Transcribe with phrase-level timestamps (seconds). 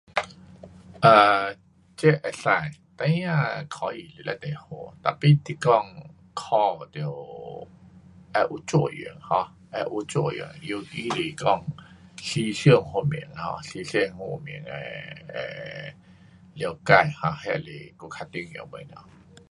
[1.01, 1.47] 啊，
[1.95, 3.99] 这可以，孩儿考书
[4.41, 4.67] 非常好
[5.03, 5.71] ，tapi 你讲
[6.33, 7.07] 考得要
[8.49, 11.63] 有作用 um 要有作用，尤其是讲
[12.19, 14.71] 思想方面 um 思想方面的，
[15.31, 15.93] 的
[16.55, 18.87] 了解哈，那是更加重要东西。